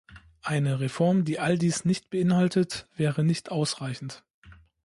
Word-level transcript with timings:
Eine 0.41 0.79
Reform, 0.79 1.25
die 1.25 1.37
all 1.37 1.59
dies 1.59 1.85
nicht 1.85 2.09
beinhaltet, 2.09 2.87
wäre 2.95 3.23
nicht 3.23 3.51
ausreichend. 3.51 4.23